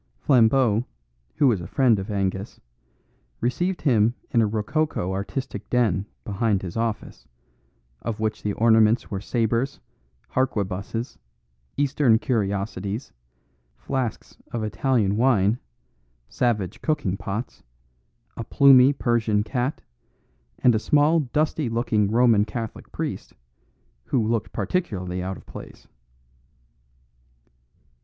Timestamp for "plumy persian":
18.43-19.43